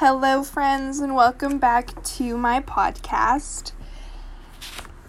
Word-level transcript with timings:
Hello, 0.00 0.44
friends, 0.44 1.00
and 1.00 1.16
welcome 1.16 1.58
back 1.58 2.04
to 2.04 2.38
my 2.38 2.60
podcast. 2.60 3.72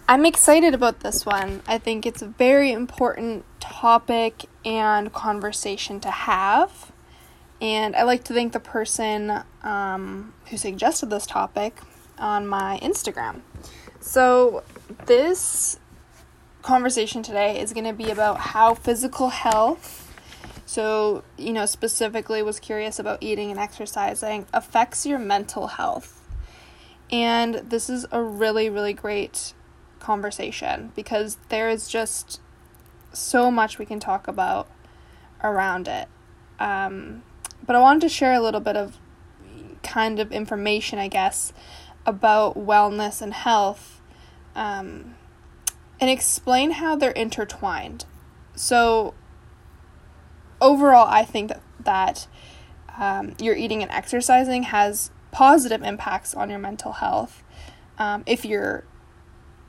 I'm 0.08 0.26
excited 0.26 0.74
about 0.74 0.98
this 0.98 1.24
one. 1.24 1.62
I 1.68 1.78
think 1.78 2.06
it's 2.06 2.22
a 2.22 2.26
very 2.26 2.72
important 2.72 3.44
topic 3.60 4.46
and 4.64 5.12
conversation 5.12 6.00
to 6.00 6.10
have. 6.10 6.90
And 7.60 7.94
I 7.94 8.02
like 8.02 8.24
to 8.24 8.34
thank 8.34 8.52
the 8.52 8.58
person 8.58 9.44
um, 9.62 10.34
who 10.46 10.56
suggested 10.56 11.08
this 11.08 11.24
topic 11.24 11.78
on 12.18 12.48
my 12.48 12.80
Instagram. 12.82 13.42
So, 14.00 14.64
this 15.06 15.78
conversation 16.62 17.22
today 17.22 17.60
is 17.60 17.72
going 17.72 17.86
to 17.86 17.92
be 17.92 18.10
about 18.10 18.38
how 18.38 18.74
physical 18.74 19.28
health 19.28 19.99
so, 20.70 21.24
you 21.36 21.52
know, 21.52 21.66
specifically 21.66 22.44
was 22.44 22.60
curious 22.60 23.00
about 23.00 23.20
eating 23.20 23.50
and 23.50 23.58
exercising 23.58 24.46
affects 24.54 25.04
your 25.04 25.18
mental 25.18 25.66
health. 25.66 26.28
And 27.10 27.56
this 27.56 27.90
is 27.90 28.06
a 28.12 28.22
really, 28.22 28.70
really 28.70 28.92
great 28.92 29.52
conversation 29.98 30.92
because 30.94 31.38
there 31.48 31.68
is 31.68 31.88
just 31.88 32.40
so 33.12 33.50
much 33.50 33.80
we 33.80 33.84
can 33.84 33.98
talk 33.98 34.28
about 34.28 34.68
around 35.42 35.88
it. 35.88 36.06
Um, 36.60 37.24
but 37.66 37.74
I 37.74 37.80
wanted 37.80 38.02
to 38.02 38.08
share 38.08 38.34
a 38.34 38.40
little 38.40 38.60
bit 38.60 38.76
of 38.76 38.96
kind 39.82 40.20
of 40.20 40.30
information, 40.30 41.00
I 41.00 41.08
guess, 41.08 41.52
about 42.06 42.56
wellness 42.56 43.20
and 43.20 43.34
health 43.34 44.00
um, 44.54 45.16
and 45.98 46.08
explain 46.08 46.70
how 46.70 46.94
they're 46.94 47.10
intertwined. 47.10 48.04
So, 48.54 49.14
overall, 50.60 51.06
I 51.08 51.24
think 51.24 51.48
that, 51.48 51.62
that 51.80 52.26
um, 52.98 53.34
your 53.40 53.54
eating 53.56 53.82
and 53.82 53.90
exercising 53.90 54.64
has 54.64 55.10
positive 55.30 55.82
impacts 55.82 56.34
on 56.34 56.50
your 56.50 56.58
mental 56.58 56.92
health. 56.92 57.42
Um, 57.98 58.22
if 58.26 58.44
you're 58.44 58.84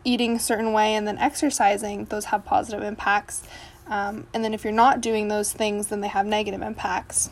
eating 0.03 0.35
a 0.35 0.39
certain 0.39 0.73
way 0.73 0.95
and 0.95 1.07
then 1.07 1.17
exercising, 1.17 2.05
those 2.05 2.25
have 2.25 2.45
positive 2.45 2.83
impacts. 2.83 3.43
Um, 3.87 4.27
and 4.33 4.43
then 4.43 4.53
if 4.53 4.63
you're 4.63 4.73
not 4.73 5.01
doing 5.01 5.27
those 5.27 5.51
things, 5.51 5.87
then 5.87 6.01
they 6.01 6.07
have 6.07 6.25
negative 6.25 6.61
impacts. 6.61 7.29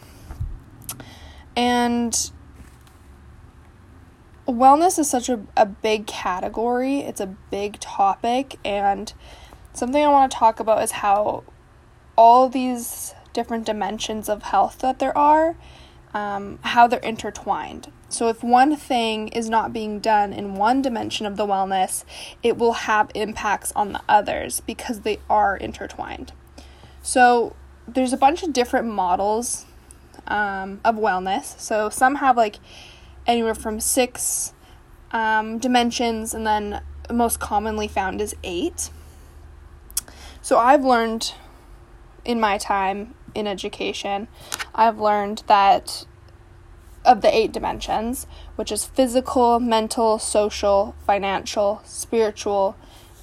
And 1.55 2.31
wellness 4.47 4.99
is 4.99 5.09
such 5.09 5.29
a, 5.29 5.41
a 5.55 5.65
big 5.65 6.07
category, 6.07 6.99
it's 6.99 7.21
a 7.21 7.27
big 7.27 7.79
topic. 7.79 8.57
And 8.63 9.11
something 9.73 10.03
I 10.03 10.07
want 10.09 10.31
to 10.31 10.37
talk 10.37 10.59
about 10.59 10.83
is 10.83 10.91
how 10.91 11.43
all 12.17 12.49
these 12.49 13.13
different 13.33 13.65
dimensions 13.65 14.29
of 14.29 14.43
health 14.43 14.79
that 14.79 14.99
there 14.99 15.17
are, 15.17 15.55
um, 16.13 16.59
how 16.61 16.87
they're 16.87 16.99
intertwined. 16.99 17.91
So, 18.09 18.27
if 18.27 18.43
one 18.43 18.75
thing 18.75 19.27
is 19.29 19.49
not 19.49 19.71
being 19.71 19.99
done 19.99 20.33
in 20.33 20.55
one 20.55 20.81
dimension 20.81 21.27
of 21.27 21.37
the 21.37 21.45
wellness, 21.45 22.03
it 22.41 22.57
will 22.57 22.73
have 22.73 23.11
impacts 23.13 23.71
on 23.73 23.93
the 23.93 24.01
others 24.09 24.61
because 24.61 25.01
they 25.01 25.19
are 25.29 25.55
intertwined. 25.55 26.33
So, 27.03 27.55
there's 27.87 28.11
a 28.11 28.17
bunch 28.17 28.41
of 28.41 28.51
different 28.51 28.87
models 28.87 29.65
um, 30.27 30.81
of 30.83 30.95
wellness. 30.95 31.59
So, 31.59 31.89
some 31.89 32.15
have 32.15 32.35
like 32.35 32.55
anywhere 33.27 33.55
from 33.55 33.79
six 33.79 34.53
um, 35.11 35.59
dimensions, 35.59 36.33
and 36.33 36.47
then 36.47 36.81
most 37.11 37.39
commonly 37.39 37.87
found 37.87 38.21
is 38.21 38.35
eight. 38.43 38.89
So, 40.41 40.57
I've 40.57 40.83
learned 40.83 41.33
in 42.25 42.39
my 42.39 42.57
time 42.57 43.13
in 43.39 43.47
education, 43.47 44.27
I've 44.75 44.99
learned 44.99 45.43
that 45.47 46.05
of 47.05 47.21
the 47.21 47.33
eight 47.33 47.51
dimensions, 47.51 48.27
which 48.55 48.71
is 48.71 48.85
physical, 48.85 49.59
mental, 49.59 50.19
social, 50.19 50.95
financial, 51.05 51.81
spiritual, 51.85 52.75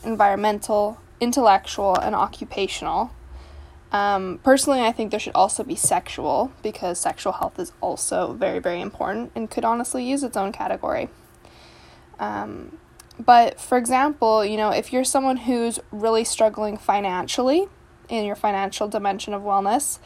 environmental, 0.03 0.98
intellectual, 1.20 1.97
and 1.97 2.15
occupational. 2.15 3.12
Um, 3.93 4.41
personally, 4.43 4.81
I 4.81 4.93
think 4.93 5.10
there 5.10 5.21
should 5.21 5.34
also 5.34 5.62
be 5.62 5.77
sexual 5.77 6.53
because 6.62 6.98
sexual 6.98 7.34
health 7.34 7.59
is 7.59 7.72
also 7.81 8.33
very, 8.33 8.59
very 8.59 8.81
important 8.81 9.31
and 9.34 9.50
could 9.50 9.65
honestly 9.65 10.04
use 10.04 10.22
its 10.22 10.37
own 10.37 10.53
category. 10.53 11.09
Um, 12.19 12.78
but 13.19 13.60
for 13.60 13.78
example, 13.78 14.44
you 14.44 14.56
know, 14.56 14.71
if 14.71 14.93
you're 14.93 15.04
someone 15.04 15.38
who's 15.38 15.78
really 15.91 16.25
struggling 16.25 16.77
financially, 16.77 17.69
in 18.09 18.25
your 18.25 18.37
financial 18.37 18.89
dimension 18.89 19.34
of 19.34 19.43
wellness, 19.43 19.99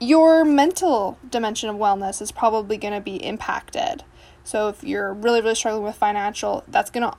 your 0.00 0.44
mental 0.44 1.18
dimension 1.28 1.68
of 1.68 1.76
wellness 1.76 2.20
is 2.20 2.30
probably 2.30 2.76
going 2.76 2.94
to 2.94 3.00
be 3.00 3.16
impacted. 3.16 4.04
So 4.44 4.68
if 4.68 4.84
you're 4.84 5.12
really, 5.12 5.40
really 5.40 5.54
struggling 5.54 5.84
with 5.84 5.96
financial, 5.96 6.64
that's 6.68 6.90
going 6.90 7.10
to 7.10 7.16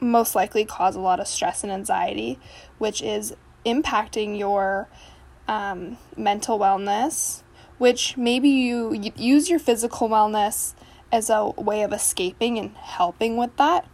most 0.00 0.34
likely 0.34 0.64
cause 0.64 0.94
a 0.94 1.00
lot 1.00 1.18
of 1.18 1.26
stress 1.26 1.64
and 1.64 1.72
anxiety, 1.72 2.38
which 2.78 3.02
is 3.02 3.34
impacting 3.66 4.38
your 4.38 4.88
um, 5.48 5.96
mental 6.16 6.58
wellness, 6.58 7.42
which 7.78 8.16
maybe 8.16 8.48
you, 8.48 8.92
you 8.92 9.12
use 9.16 9.50
your 9.50 9.58
physical 9.58 10.08
wellness 10.08 10.74
as 11.10 11.30
a 11.30 11.48
way 11.56 11.82
of 11.82 11.92
escaping 11.92 12.58
and 12.58 12.76
helping 12.76 13.36
with 13.36 13.56
that 13.56 13.86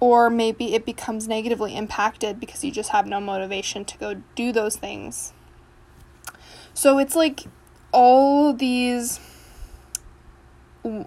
or 0.00 0.28
maybe 0.28 0.74
it 0.74 0.84
becomes 0.84 1.26
negatively 1.26 1.74
impacted 1.74 2.38
because 2.38 2.62
you 2.64 2.70
just 2.70 2.90
have 2.90 3.06
no 3.06 3.20
motivation 3.20 3.84
to 3.84 3.96
go 3.98 4.14
do 4.34 4.52
those 4.52 4.76
things. 4.76 5.32
So 6.74 6.98
it's 6.98 7.16
like 7.16 7.44
all 7.92 8.52
these 8.52 9.20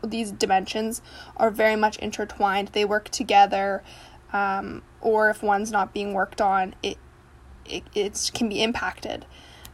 these 0.04 0.32
dimensions 0.32 1.02
are 1.38 1.52
very 1.52 1.76
much 1.76 1.98
intertwined. 2.00 2.70
They 2.70 2.84
work 2.84 3.10
together, 3.10 3.82
um, 4.34 4.84
or 5.00 5.30
if 5.30 5.42
one's 5.42 5.72
not 5.72 5.94
being 5.94 6.14
worked 6.14 6.42
on, 6.42 6.76
it 6.84 6.98
it 7.66 7.84
it's, 7.94 8.30
can 8.30 8.50
be 8.50 8.64
impacted. 8.64 9.26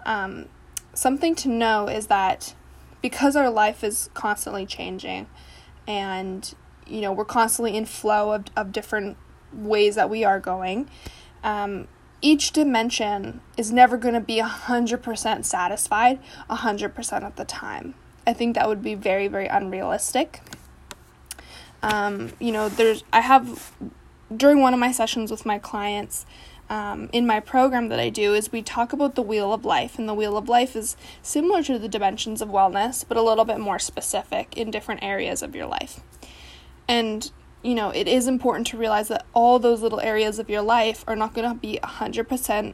Um, 0.05 0.49
something 0.93 1.33
to 1.35 1.49
know 1.49 1.87
is 1.87 2.07
that 2.07 2.53
because 3.01 3.35
our 3.35 3.49
life 3.49 3.83
is 3.83 4.09
constantly 4.13 4.65
changing, 4.65 5.27
and 5.87 6.53
you 6.87 7.01
know 7.01 7.11
we're 7.11 7.25
constantly 7.25 7.75
in 7.75 7.85
flow 7.85 8.31
of, 8.31 8.45
of 8.55 8.71
different 8.71 9.17
ways 9.53 9.95
that 9.95 10.09
we 10.09 10.23
are 10.23 10.39
going. 10.39 10.89
Um, 11.43 11.87
each 12.21 12.51
dimension 12.51 13.41
is 13.55 13.71
never 13.71 13.97
going 13.97 14.15
to 14.15 14.19
be 14.19 14.41
100% 14.41 15.45
satisfied 15.45 16.19
100% 16.49 17.27
of 17.27 17.35
the 17.35 17.45
time. 17.45 17.93
I 18.25 18.33
think 18.33 18.55
that 18.55 18.67
would 18.67 18.81
be 18.81 18.95
very 18.95 19.27
very 19.27 19.47
unrealistic. 19.47 20.41
Um, 21.83 22.33
you 22.39 22.51
know 22.51 22.67
there's 22.69 23.03
i 23.13 23.21
have 23.21 23.75
during 24.35 24.59
one 24.59 24.73
of 24.73 24.79
my 24.79 24.91
sessions 24.91 25.29
with 25.29 25.45
my 25.45 25.59
clients 25.59 26.25
um, 26.69 27.09
in 27.13 27.27
my 27.27 27.39
program 27.39 27.89
that 27.89 27.99
I 27.99 28.09
do 28.09 28.33
is 28.33 28.51
we 28.51 28.61
talk 28.61 28.91
about 28.91 29.15
the 29.15 29.21
wheel 29.21 29.53
of 29.53 29.65
life, 29.65 29.99
and 29.99 30.09
the 30.09 30.13
wheel 30.13 30.35
of 30.35 30.49
life 30.49 30.75
is 30.75 30.97
similar 31.21 31.61
to 31.63 31.77
the 31.77 31.87
dimensions 31.87 32.41
of 32.41 32.49
wellness, 32.49 33.05
but 33.07 33.17
a 33.17 33.21
little 33.21 33.45
bit 33.45 33.59
more 33.59 33.77
specific 33.77 34.57
in 34.57 34.71
different 34.71 35.03
areas 35.03 35.43
of 35.43 35.55
your 35.55 35.67
life. 35.67 35.99
And, 36.87 37.31
you 37.63 37.75
know, 37.75 37.89
it 37.89 38.07
is 38.07 38.27
important 38.27 38.67
to 38.67 38.77
realize 38.77 39.07
that 39.07 39.25
all 39.33 39.59
those 39.59 39.81
little 39.81 39.99
areas 39.99 40.39
of 40.39 40.49
your 40.49 40.61
life 40.61 41.03
are 41.07 41.15
not 41.15 41.33
going 41.33 41.49
to 41.49 41.55
be 41.55 41.79
100% 41.83 42.73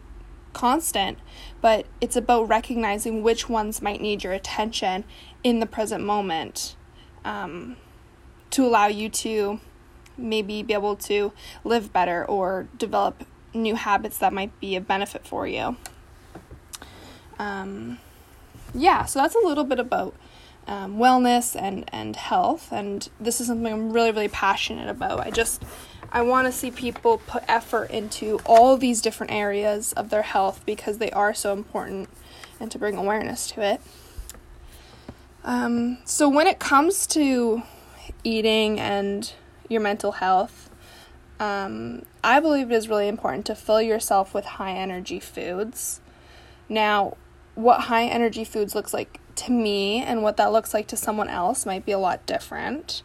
constant, 0.54 1.18
but 1.62 1.86
it's 2.02 2.16
about 2.16 2.48
recognizing 2.48 3.24
which 3.24 3.48
ones 3.48 3.82
might 3.82 4.02
need 4.02 4.24
your 4.24 4.34
attention 4.34 5.04
in 5.44 5.60
the 5.60 5.66
present 5.66 6.04
moment 6.04 6.76
um, 7.24 7.78
to 8.50 8.66
allow 8.66 8.88
you 8.88 9.10
to 9.10 9.60
maybe 10.18 10.62
be 10.62 10.74
able 10.74 10.96
to 10.96 11.32
live 11.64 11.94
better 11.94 12.26
or 12.26 12.68
develop 12.78 13.26
new 13.54 13.76
habits 13.76 14.18
that 14.18 14.34
might 14.34 14.58
be 14.60 14.76
a 14.76 14.82
benefit 14.82 15.26
for 15.26 15.48
you. 15.48 15.78
Um, 17.40 17.98
yeah, 18.74 19.06
so 19.06 19.20
that's 19.20 19.36
a 19.36 19.46
little 19.46 19.64
bit 19.64 19.80
about 19.80 20.14
um, 20.72 20.96
wellness 20.98 21.54
and 21.62 21.84
and 21.92 22.16
health 22.16 22.72
and 22.72 23.10
this 23.20 23.42
is 23.42 23.48
something 23.48 23.74
i'm 23.74 23.92
really 23.92 24.12
really 24.12 24.30
passionate 24.30 24.88
about. 24.88 25.20
I 25.20 25.30
just 25.30 25.64
i 26.14 26.22
want 26.22 26.48
to 26.48 26.52
see 26.54 26.72
people 26.72 27.18
put 27.28 27.44
effort 27.50 27.92
into 27.92 28.40
all 28.46 28.78
these 28.78 29.02
different 29.02 29.34
areas 29.34 29.92
of 29.94 30.10
their 30.10 30.22
health 30.22 30.66
because 30.66 30.98
they 30.98 31.12
are 31.12 31.34
so 31.34 31.52
important 31.52 32.08
and 32.58 32.72
to 32.72 32.80
bring 32.80 32.96
awareness 32.96 33.52
to 33.52 33.62
it. 33.62 33.82
Um, 35.44 35.98
so 36.06 36.30
when 36.30 36.48
it 36.48 36.60
comes 36.60 37.06
to 37.08 37.64
eating 38.24 38.80
and 38.80 39.34
your 39.68 39.82
mental 39.82 40.14
health 40.14 40.70
um, 41.42 42.04
i 42.24 42.40
believe 42.40 42.72
it 42.72 42.76
is 42.76 42.88
really 42.88 43.10
important 43.10 43.46
to 43.48 43.56
fill 43.56 43.82
yourself 43.82 44.34
with 44.34 44.46
high 44.46 44.74
energy 44.74 45.20
foods. 45.20 46.00
Now 46.70 47.18
what 47.56 47.82
high 47.82 48.06
energy 48.06 48.46
foods 48.46 48.74
looks 48.74 48.94
like 48.94 49.20
to 49.46 49.52
me 49.52 50.02
and 50.02 50.24
what 50.24 50.38
that 50.38 50.52
looks 50.52 50.74
like 50.74 50.88
to 50.88 50.98
someone 50.98 51.30
else 51.30 51.66
might 51.66 51.86
be 51.86 51.92
a 51.92 52.00
lot 52.00 52.26
different. 52.26 53.04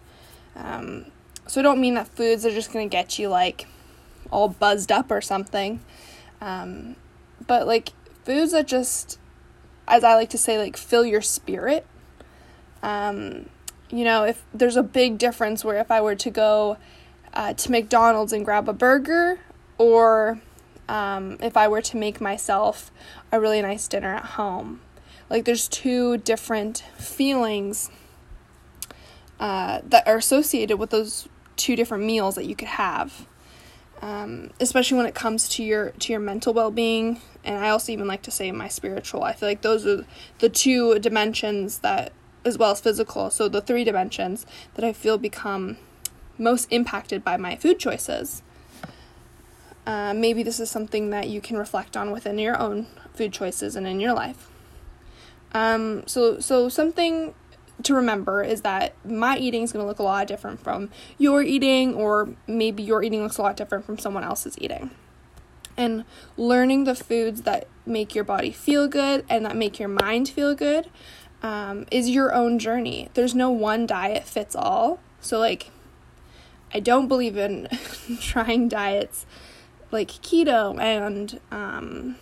Um, 0.55 1.06
so 1.47 1.61
I 1.61 1.62
don't 1.62 1.81
mean 1.81 1.94
that 1.94 2.09
foods 2.09 2.44
are 2.44 2.50
just 2.50 2.73
going 2.73 2.88
to 2.88 2.93
get 2.93 3.19
you 3.19 3.29
like 3.29 3.67
all 4.31 4.49
buzzed 4.49 4.91
up 4.91 5.11
or 5.11 5.21
something. 5.21 5.81
Um, 6.41 6.97
but 7.47 7.67
like 7.67 7.91
foods 8.25 8.53
that 8.53 8.67
just, 8.67 9.19
as 9.87 10.05
I 10.05 10.15
like 10.15 10.31
to 10.31 10.38
say, 10.38 10.59
like 10.59 10.77
fill 10.77 11.05
your 11.05 11.23
spirit. 11.23 11.87
Um, 12.82 13.49
you 13.91 14.05
know, 14.05 14.25
if 14.25 14.43
there's 14.53 14.77
a 14.77 14.82
big 14.82 15.19
difference 15.19 15.65
where 15.65 15.79
if 15.79 15.91
I 15.91 16.00
were 16.00 16.17
to 16.17 16.31
go 16.31 16.77
uh, 17.32 17.55
to 17.55 17.71
McDonald's 17.71 18.32
and 18.32 18.44
grab 18.44 18.69
a 18.69 18.73
burger, 18.73 19.41
or 19.79 20.41
um, 20.89 21.37
if 21.41 21.56
I 21.56 21.69
were 21.69 21.82
to 21.82 21.97
make 21.97 22.21
myself 22.21 22.91
a 23.31 23.41
really 23.41 23.62
nice 23.62 23.87
dinner 23.89 24.15
at 24.15 24.25
home. 24.25 24.81
Like, 25.28 25.44
there's 25.44 25.69
two 25.69 26.19
different 26.19 26.84
feelings 26.99 27.90
uh, 29.38 29.81
that 29.84 30.06
are 30.06 30.17
associated 30.17 30.78
with 30.78 30.90
those 30.90 31.28
two 31.56 31.76
different 31.76 32.05
meals 32.05 32.34
that 32.37 32.46
you 32.46 32.56
could 32.56 32.69
have. 32.69 33.26
Um, 34.02 34.50
especially 34.61 34.99
when 34.99 35.06
it 35.06 35.14
comes 35.14 35.49
to 35.50 35.64
your 35.64 35.90
to 35.90 36.12
your 36.12 36.20
mental 36.20 36.52
well-being 36.52 37.19
and 37.44 37.56
i 37.56 37.70
also 37.70 37.93
even 37.93 38.06
like 38.06 38.20
to 38.23 38.31
say 38.31 38.52
my 38.52 38.69
spiritual. 38.69 39.23
I 39.25 39.32
feel 39.32 39.49
like 39.49 39.62
those 39.62 39.87
are 39.87 40.05
the 40.38 40.50
two 40.50 40.99
dimensions 40.99 41.79
that 41.79 42.12
as 42.44 42.58
well 42.58 42.72
as 42.72 42.81
physical 42.81 43.31
so 43.31 43.49
the 43.49 43.62
three 43.62 43.84
dimensions 43.84 44.44
that 44.75 44.84
i 44.84 44.93
feel 44.93 45.17
become 45.17 45.79
most 46.37 46.69
impacted 46.70 47.25
by 47.25 47.38
my 47.38 47.56
food 47.56 47.79
choices. 47.79 48.43
Uh, 49.87 50.12
maybe 50.12 50.43
this 50.43 50.61
is 50.61 50.70
something 50.70 51.08
that 51.11 51.29
you 51.29 51.40
can 51.40 51.56
reflect 51.56 51.96
on 51.96 52.11
within 52.11 52.38
your 52.38 52.58
own 52.58 52.87
food 53.14 53.32
choices 53.32 53.76
and 53.76 53.87
in 53.87 53.99
your 53.99 54.12
life 54.12 54.50
um, 55.56 56.06
so 56.06 56.38
so 56.38 56.69
something 56.69 57.35
to 57.82 57.94
remember 57.94 58.43
is 58.43 58.61
that 58.61 58.94
my 59.06 59.38
eating 59.38 59.62
is 59.62 59.73
going 59.73 59.82
to 59.82 59.88
look 59.88 59.99
a 59.99 60.03
lot 60.03 60.26
different 60.26 60.61
from 60.61 60.91
your 61.17 61.43
eating, 61.43 61.94
or 61.94 62.29
maybe 62.47 62.82
your 62.82 63.03
eating 63.03 63.23
looks 63.23 63.38
a 63.38 63.43
lot 63.43 63.56
different 63.56 63.87
from 63.87 63.99
someone 63.99 64.23
else's 64.23 64.56
eating. 64.61 64.91
And 65.79 66.05
learning 66.37 66.85
the 66.85 66.94
foods 66.94 67.43
that 67.43 67.69
make 67.87 68.14
your 68.14 68.25
body 68.25 68.50
feel 68.50 68.87
good 68.87 69.25
and 69.29 69.44
that 69.47 69.56
make 69.56 69.79
your 69.79 69.88
mind 69.88 70.29
feel 70.29 70.55
good 70.55 70.91
um, 71.43 71.87
is 71.91 72.11
your 72.11 72.35
own 72.35 72.58
journey. 72.58 73.08
There's 73.14 73.35
no 73.35 73.50
one 73.50 73.87
diet 73.87 74.25
fits 74.25 74.55
all. 74.55 75.00
So, 75.20 75.38
like, 75.38 75.70
I 76.75 76.81
don't 76.81 77.08
believe 77.08 77.37
in 77.37 77.69
trying 78.20 78.69
diets 78.69 79.25
like 79.91 80.08
keto 80.08 80.79
and 80.81 81.41
um, 81.50 82.17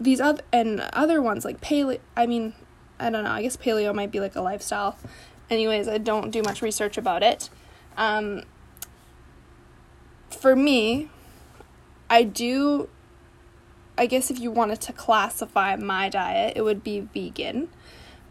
these 0.00 0.20
other 0.20 0.42
and 0.52 0.80
other 0.92 1.20
ones 1.20 1.44
like 1.44 1.60
paleo. 1.60 2.00
I 2.16 2.26
mean, 2.26 2.54
I 2.98 3.10
don't 3.10 3.24
know. 3.24 3.30
I 3.30 3.42
guess 3.42 3.56
paleo 3.56 3.94
might 3.94 4.10
be 4.10 4.18
like 4.18 4.34
a 4.34 4.40
lifestyle. 4.40 4.96
Anyways, 5.50 5.88
I 5.88 5.98
don't 5.98 6.30
do 6.30 6.42
much 6.42 6.62
research 6.62 6.96
about 6.96 7.22
it. 7.22 7.50
Um, 7.96 8.44
for 10.30 10.56
me, 10.56 11.10
I 12.08 12.22
do. 12.22 12.88
I 13.98 14.06
guess 14.06 14.30
if 14.30 14.40
you 14.40 14.50
wanted 14.50 14.80
to 14.82 14.92
classify 14.92 15.76
my 15.76 16.08
diet, 16.08 16.54
it 16.56 16.62
would 16.62 16.82
be 16.82 17.00
vegan. 17.00 17.68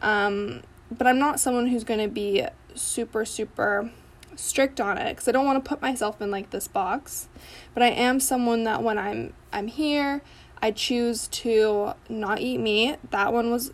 Um, 0.02 0.64
but 0.92 1.06
I'm 1.06 1.20
not 1.20 1.40
someone 1.40 1.68
who's 1.68 1.84
going 1.84 2.00
to 2.00 2.08
be 2.08 2.46
super, 2.74 3.26
super 3.26 3.92
strict 4.36 4.80
on 4.80 4.98
it 4.98 5.10
because 5.10 5.28
I 5.28 5.32
don't 5.32 5.46
want 5.46 5.64
to 5.64 5.68
put 5.68 5.82
myself 5.82 6.22
in 6.22 6.32
like 6.32 6.50
this 6.50 6.68
box. 6.68 7.28
But 7.74 7.84
I 7.84 7.88
am 7.90 8.20
someone 8.20 8.64
that 8.64 8.82
when 8.82 8.98
I'm 8.98 9.34
I'm 9.52 9.68
here, 9.68 10.22
I 10.62 10.72
choose 10.72 11.28
to 11.28 11.94
not 12.10 12.40
eat 12.40 12.58
meat. 12.60 12.98
That 13.12 13.34
one 13.34 13.52
was 13.52 13.72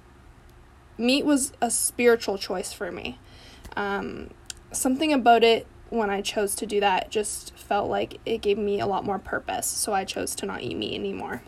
meat 0.98 1.26
was 1.26 1.52
a 1.62 1.70
spiritual 1.70 2.38
choice 2.38 2.72
for 2.72 2.92
me. 2.92 3.20
Um, 3.76 4.30
something 4.72 5.12
about 5.12 5.44
it 5.44 5.68
when 5.90 6.10
I 6.10 6.22
chose 6.22 6.56
to 6.56 6.66
do 6.66 6.80
that 6.80 7.10
just 7.10 7.56
felt 7.58 7.90
like 7.90 8.20
it 8.26 8.42
gave 8.42 8.58
me 8.58 8.80
a 8.80 8.88
lot 8.88 9.06
more 9.06 9.20
purpose, 9.20 9.68
so 9.68 9.94
I 9.94 10.04
chose 10.04 10.36
to 10.36 10.46
not 10.46 10.62
eat 10.62 10.78
meat 10.78 10.96
anymore. 10.96 11.42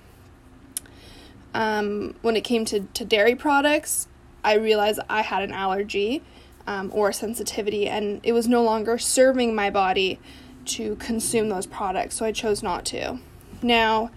Um, 1.53 2.15
when 2.21 2.35
it 2.35 2.43
came 2.43 2.65
to, 2.65 2.81
to 2.81 3.05
dairy 3.05 3.35
products, 3.35 4.07
I 4.43 4.55
realized 4.55 4.99
I 5.09 5.21
had 5.21 5.41
an 5.43 5.53
allergy 5.53 6.23
um, 6.67 6.91
or 6.93 7.11
sensitivity, 7.11 7.87
and 7.87 8.19
it 8.23 8.33
was 8.33 8.47
no 8.47 8.63
longer 8.63 8.97
serving 8.97 9.55
my 9.55 9.69
body 9.69 10.19
to 10.65 10.95
consume 10.97 11.49
those 11.49 11.65
products, 11.65 12.15
so 12.15 12.25
I 12.25 12.31
chose 12.31 12.61
not 12.61 12.85
to. 12.87 13.19
Now, 13.61 14.11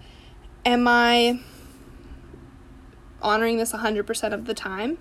am 0.65 0.87
I 0.87 1.39
honoring 3.21 3.57
this 3.57 3.71
100% 3.71 4.33
of 4.33 4.45
the 4.45 4.53
time? 4.53 4.97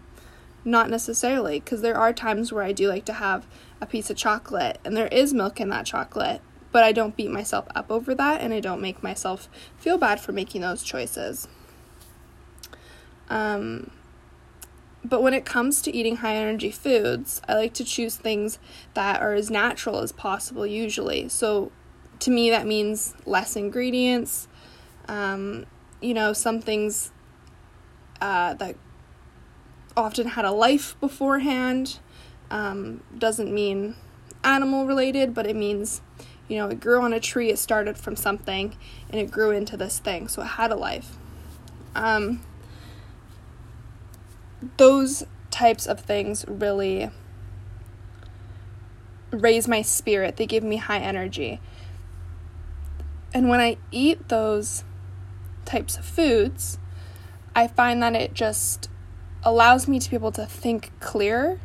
Not 0.64 0.90
necessarily, 0.90 1.60
because 1.60 1.80
there 1.80 1.96
are 1.96 2.12
times 2.12 2.52
where 2.52 2.62
I 2.62 2.72
do 2.72 2.88
like 2.88 3.04
to 3.06 3.14
have 3.14 3.46
a 3.80 3.86
piece 3.86 4.10
of 4.10 4.16
chocolate 4.16 4.78
and 4.84 4.96
there 4.96 5.08
is 5.08 5.32
milk 5.32 5.60
in 5.60 5.70
that 5.70 5.86
chocolate, 5.86 6.42
but 6.70 6.84
I 6.84 6.92
don't 6.92 7.16
beat 7.16 7.30
myself 7.30 7.66
up 7.74 7.90
over 7.90 8.14
that 8.14 8.40
and 8.40 8.52
I 8.52 8.60
don't 8.60 8.80
make 8.80 9.02
myself 9.02 9.48
feel 9.78 9.96
bad 9.96 10.20
for 10.20 10.32
making 10.32 10.60
those 10.60 10.82
choices. 10.82 11.48
Um, 13.30 13.90
but 15.04 15.22
when 15.22 15.32
it 15.32 15.46
comes 15.46 15.80
to 15.82 15.94
eating 15.94 16.16
high 16.16 16.36
energy 16.36 16.70
foods, 16.70 17.40
I 17.48 17.54
like 17.54 17.72
to 17.74 17.84
choose 17.84 18.16
things 18.16 18.58
that 18.94 19.22
are 19.22 19.32
as 19.32 19.50
natural 19.50 20.00
as 20.00 20.12
possible, 20.12 20.66
usually. 20.66 21.28
So 21.28 21.72
to 22.18 22.30
me, 22.30 22.50
that 22.50 22.66
means 22.66 23.14
less 23.24 23.56
ingredients, 23.56 24.46
um, 25.10 25.66
you 26.00 26.14
know, 26.14 26.32
some 26.32 26.60
things 26.60 27.10
uh, 28.20 28.54
that 28.54 28.76
often 29.96 30.28
had 30.28 30.44
a 30.44 30.52
life 30.52 30.98
beforehand. 31.00 31.98
Um, 32.50 33.02
doesn't 33.16 33.52
mean 33.52 33.96
animal 34.44 34.86
related, 34.86 35.34
but 35.34 35.46
it 35.46 35.56
means, 35.56 36.00
you 36.48 36.58
know, 36.58 36.68
it 36.68 36.80
grew 36.80 37.02
on 37.02 37.12
a 37.12 37.20
tree, 37.20 37.50
it 37.50 37.58
started 37.58 37.98
from 37.98 38.14
something, 38.14 38.76
and 39.10 39.20
it 39.20 39.30
grew 39.30 39.50
into 39.50 39.76
this 39.76 39.98
thing, 39.98 40.28
so 40.28 40.42
it 40.42 40.46
had 40.46 40.70
a 40.70 40.76
life. 40.76 41.16
Um, 41.94 42.42
those 44.76 45.24
types 45.50 45.86
of 45.86 46.00
things 46.00 46.44
really 46.46 47.10
raise 49.32 49.66
my 49.66 49.82
spirit, 49.82 50.36
they 50.36 50.46
give 50.46 50.62
me 50.62 50.76
high 50.76 50.98
energy. 50.98 51.60
And 53.32 53.48
when 53.48 53.60
I 53.60 53.76
eat 53.92 54.28
those 54.28 54.82
types 55.70 55.96
of 55.96 56.04
foods, 56.04 56.78
I 57.54 57.66
find 57.66 58.02
that 58.02 58.14
it 58.14 58.34
just 58.34 58.90
allows 59.42 59.88
me 59.88 59.98
to 59.98 60.10
be 60.10 60.16
able 60.16 60.32
to 60.32 60.46
think 60.46 60.90
clearer 61.00 61.58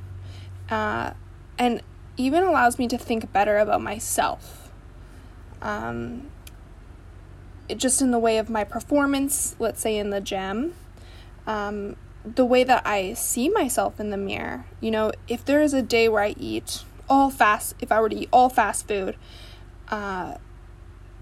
uh, 0.70 1.12
and 1.58 1.82
even 2.18 2.44
allows 2.44 2.80
me 2.80 2.88
to 2.88 2.98
think 2.98 3.32
better 3.34 3.58
about 3.58 3.82
myself. 3.82 4.72
Um, 5.62 6.30
it, 7.68 7.78
just 7.78 8.02
in 8.02 8.12
the 8.12 8.20
way 8.20 8.38
of 8.38 8.50
my 8.50 8.64
performance, 8.64 9.56
let's 9.60 9.82
say 9.82 9.98
in 9.98 10.12
the 10.12 10.22
gym, 10.22 10.76
um, 11.48 11.96
the 12.24 12.46
way 12.46 12.64
that 12.64 12.86
I 12.86 13.14
see 13.14 13.50
myself 13.50 14.00
in 14.00 14.10
the 14.10 14.18
mirror. 14.18 14.66
You 14.82 14.92
know, 14.92 15.12
if 15.28 15.44
there 15.46 15.62
is 15.62 15.74
a 15.74 15.82
day 15.82 16.08
where 16.08 16.24
I 16.24 16.36
eat 16.40 16.84
all 17.10 17.30
fast, 17.30 17.76
if 17.80 17.92
I 17.92 18.00
were 18.00 18.10
to 18.10 18.16
eat 18.16 18.30
all 18.32 18.50
fast 18.50 18.88
food, 18.88 19.16
uh, 19.90 20.36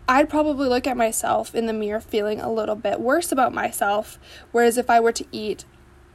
I'd 0.08 0.30
probably 0.30 0.68
look 0.68 0.86
at 0.86 0.98
myself 0.98 1.56
in 1.56 1.66
the 1.66 1.74
mirror 1.74 2.02
feeling 2.02 2.42
a 2.42 2.52
little 2.52 2.76
bit 2.76 3.00
worse 3.00 3.32
about 3.32 3.54
myself. 3.54 4.20
Whereas 4.52 4.78
if 4.78 4.90
I 4.90 5.00
were 5.00 5.14
to 5.14 5.26
eat 5.32 5.66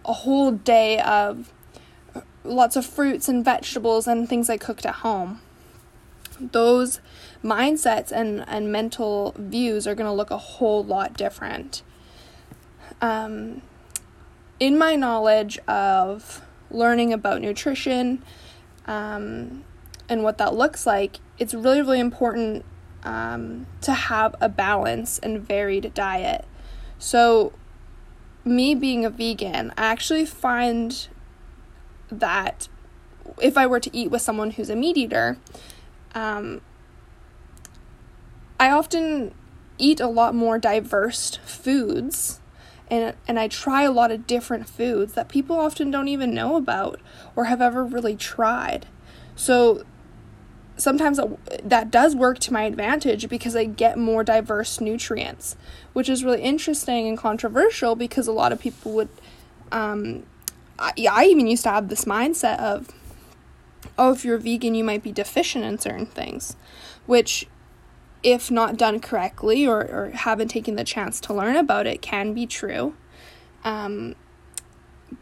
a 0.04 0.12
whole 0.12 0.52
day 0.52 0.99
of 1.00 1.52
lots 2.45 2.76
of 2.76 2.87
fruits 2.87 3.28
and 3.28 3.45
vegetables 3.45 4.07
and 4.07 4.28
things 4.28 4.49
I 4.50 4.57
cooked 4.57 4.87
at 4.87 4.97
home. 4.97 5.40
Those 6.40 7.00
mindsets 7.42 8.12
and, 8.12 8.45
and 8.49 8.73
mental 8.73 9.35
views 9.37 9.87
are 9.87 9.95
going 9.95 10.07
to 10.07 10.12
look 10.12 10.30
a 10.30 10.38
whole 10.38 10.85
lot 10.85 11.14
different. 11.14 11.83
Um, 13.00 13.62
in 14.59 14.78
my 14.78 14.97
knowledge 14.97 15.59
of 15.68 16.42
learning 16.71 17.12
about 17.12 17.40
nutrition 17.40 18.23
um, 18.87 19.64
and 20.09 20.23
what 20.23 20.38
that 20.38 20.54
looks 20.54 20.87
like, 20.87 21.18
it's 21.38 21.54
really, 21.54 21.80
really 21.80 22.00
important 22.00 22.64
um, 23.05 23.67
to 23.83 23.93
have 23.93 24.35
a 24.40 24.49
balanced 24.49 25.21
and 25.23 25.40
varied 25.40 25.93
diet. 25.95 26.45
So, 26.99 27.52
me 28.45 28.75
being 28.75 29.05
a 29.05 29.11
vegan, 29.11 29.73
I 29.76 29.87
actually 29.87 30.26
find 30.26 31.09
that 32.11 32.69
if 33.40 33.57
I 33.57 33.67
were 33.67 33.81
to 33.81 33.97
eat 33.97 34.11
with 34.11 34.23
someone 34.23 34.52
who's 34.52 34.71
a 34.71 34.76
meat 34.76 34.97
eater, 34.97 35.38
um, 36.14 36.61
I 38.59 38.71
often 38.71 39.35
eat 39.78 40.00
a 40.00 40.09
lot 40.09 40.35
more 40.35 40.59
diverse 40.59 41.37
foods 41.45 42.40
and 42.90 43.14
and 43.26 43.38
I 43.38 43.49
try 43.49 43.83
a 43.83 43.90
lot 43.90 44.11
of 44.11 44.26
different 44.26 44.69
foods 44.69 45.14
that 45.14 45.28
people 45.28 45.59
often 45.59 45.90
don't 45.90 46.09
even 46.09 46.35
know 46.35 46.57
about 46.57 47.00
or 47.37 47.45
have 47.45 47.61
ever 47.61 47.85
really 47.85 48.17
tried. 48.17 48.87
So 49.37 49.85
sometimes 50.79 51.21
that 51.63 51.91
does 51.91 52.17
work 52.17 52.39
to 52.39 52.53
my 52.53 52.63
advantage 52.63 53.29
because 53.29 53.55
I 53.55 53.65
get 53.65 53.99
more 53.99 54.25
diverse 54.25 54.81
nutrients, 54.81 55.57
which 55.93 56.09
is 56.09 56.25
really 56.25 56.41
interesting 56.41 57.07
and 57.07 57.19
controversial 57.19 57.95
because 57.97 58.27
a 58.27 58.33
lot 58.33 58.53
of 58.53 58.61
people 58.61 58.93
would. 58.93 59.09
Um, 59.71 60.25
I, 60.79 60.93
I 61.11 61.25
even 61.25 61.47
used 61.47 61.65
to 61.65 61.71
have 61.71 61.89
this 61.89 62.05
mindset 62.05 62.59
of, 62.61 62.89
oh, 63.99 64.13
if 64.13 64.25
you're 64.25 64.39
vegan, 64.39 64.75
you 64.75 64.85
might 64.85 65.03
be 65.03 65.13
deficient 65.13 65.65
in 65.65 65.79
certain 65.79 66.07
things, 66.07 66.57
which, 67.07 67.47
if 68.23 68.51
not 68.51 68.77
done 68.77 69.01
correctly 69.01 69.67
or, 69.67 69.81
or 69.81 70.11
haven't 70.15 70.49
taken 70.49 70.77
the 70.77 70.85
chance 70.85 71.21
to 71.23 71.35
learn 71.35 71.57
about 71.57 71.87
it, 71.87 72.01
can 72.01 72.33
be 72.33 72.47
true. 72.47 72.95
Um, 73.65 74.15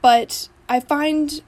but 0.02 0.48
I 0.68 0.80
find 0.80 1.42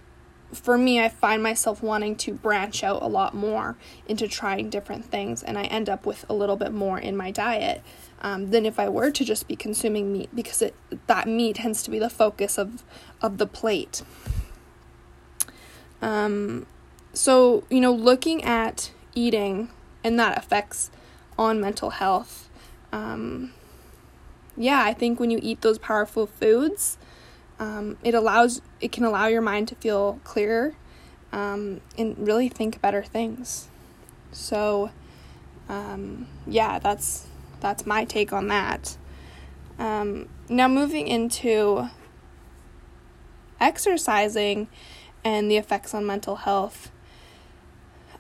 for 0.53 0.79
me, 0.79 1.01
I 1.01 1.09
find 1.09 1.43
myself 1.43 1.83
wanting 1.83 2.17
to 2.17 2.33
branch 2.33 2.83
out 2.83 3.03
a 3.03 3.07
lot 3.07 3.35
more 3.35 3.77
into 4.07 4.27
trying 4.27 4.71
different 4.71 5.05
things, 5.05 5.43
and 5.43 5.59
I 5.59 5.65
end 5.65 5.89
up 5.89 6.07
with 6.07 6.25
a 6.29 6.35
little 6.35 6.57
bit 6.57 6.73
more 6.73 6.99
in 6.99 7.17
my 7.17 7.31
diet 7.31 7.83
um, 8.23 8.51
than 8.51 8.65
if 8.65 8.79
I 8.79 8.89
were 8.89 9.11
to 9.11 9.25
just 9.25 9.47
be 9.47 9.57
consuming 9.57 10.13
meat 10.13 10.31
because 10.35 10.63
it 10.63 10.75
that 11.07 11.29
meat 11.29 11.57
tends 11.57 11.83
to 11.83 11.91
be 11.91 11.99
the 11.99 12.11
focus 12.11 12.59
of 12.59 12.83
of 13.21 13.39
the 13.39 13.47
plate. 13.47 14.03
Um, 16.01 16.67
so 17.13 17.65
you 17.69 17.81
know, 17.81 17.93
looking 17.93 18.43
at 18.43 18.91
eating 19.15 19.69
and 20.03 20.19
that 20.19 20.39
affects 20.39 20.91
on 21.39 21.61
mental 21.61 21.91
health. 21.91 22.49
Um, 22.91 23.53
yeah, 24.57 24.83
I 24.83 24.95
think 24.95 25.21
when 25.21 25.31
you 25.31 25.39
eat 25.43 25.61
those 25.61 25.79
powerful 25.79 26.27
foods, 26.27 26.97
um, 27.59 27.97
it 28.05 28.15
allows 28.15 28.63
it 28.81 28.93
can 28.93 29.05
allow 29.05 29.27
your 29.27 29.43
mind 29.43 29.69
to 29.69 29.75
feel 29.75 30.21
clearer 30.25 30.75
um, 31.33 31.81
and 31.97 32.17
really 32.19 32.49
think 32.49 32.81
better 32.81 33.03
things. 33.03 33.69
So, 34.33 34.91
um, 35.69 36.27
yeah, 36.47 36.79
that's 36.79 37.27
that's 37.61 37.87
my 37.87 38.05
take 38.05 38.33
on 38.33 38.49
that. 38.49 38.97
Um, 39.79 40.29
now, 40.49 40.69
moving 40.69 41.07
into 41.07 41.89
exercising 43.61 44.69
and 45.25 45.51
the 45.51 45.57
effects 45.57 45.95
on 45.95 46.07
mental 46.07 46.37
health, 46.37 46.91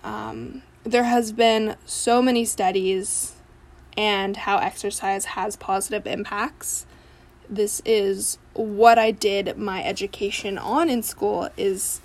um, 0.02 0.62
there 0.84 1.04
has 1.04 1.32
been 1.32 1.76
so 1.84 2.20
many 2.22 2.44
studies 2.44 3.34
and 3.96 4.36
how 4.36 4.58
exercise 4.58 5.24
has 5.26 5.56
positive 5.56 6.06
impacts. 6.06 6.86
This 7.48 7.80
is 7.84 8.38
what 8.54 8.98
I 8.98 9.10
did 9.10 9.56
my 9.56 9.82
education 9.82 10.58
on 10.58 10.90
in 10.90 11.02
school 11.02 11.48
is 11.56 12.00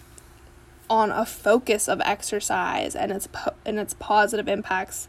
on 0.90 1.12
a 1.12 1.26
focus 1.26 1.88
of 1.88 2.02
exercise 2.02 2.96
and 2.96 3.12
its 3.12 3.28
po- 3.28 3.56
and 3.66 3.80
its 3.80 3.96
positive 3.96 4.48
impacts 4.48 5.08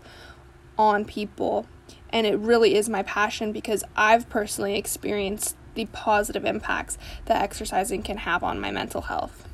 on 0.78 1.04
people 1.04 1.66
and 2.14 2.26
it 2.28 2.38
really 2.38 2.76
is 2.76 2.88
my 2.88 3.02
passion 3.02 3.52
because 3.52 3.82
I've 3.96 4.28
personally 4.28 4.76
experienced 4.76 5.56
the 5.74 5.86
positive 5.86 6.44
impacts 6.44 6.96
that 7.24 7.42
exercising 7.42 8.02
can 8.02 8.18
have 8.18 8.44
on 8.44 8.60
my 8.60 8.70
mental 8.70 9.02
health. 9.02 9.48